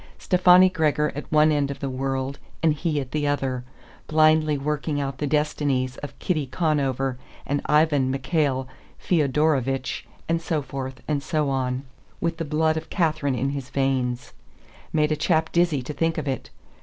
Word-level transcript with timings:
Stefani 0.17 0.67
Gregor 0.67 1.11
at 1.13 1.31
one 1.31 1.51
end 1.51 1.69
of 1.69 1.79
the 1.79 1.87
world 1.87 2.39
and 2.63 2.73
he 2.73 2.99
at 2.99 3.11
the 3.11 3.27
other, 3.27 3.63
blindly 4.07 4.57
working 4.57 4.99
out 4.99 5.19
the 5.19 5.27
destinies 5.27 5.95
of 5.97 6.17
Kitty 6.17 6.47
Conover 6.47 7.19
and 7.45 7.61
Ivan 7.67 8.09
Mikhail 8.09 8.67
Feodorovich 8.97 10.07
and 10.27 10.41
so 10.41 10.63
forth 10.63 11.03
and 11.07 11.21
so 11.21 11.51
on, 11.51 11.83
with 12.19 12.37
the 12.37 12.45
blood 12.45 12.77
of 12.77 12.89
Catharine 12.89 13.35
in 13.35 13.51
his 13.51 13.69
veins! 13.69 14.33
Made 14.91 15.11
a 15.11 15.15
chap 15.15 15.51
dizzy 15.51 15.83
to 15.83 15.93
think 15.93 16.17
of 16.17 16.27
it. 16.27 16.49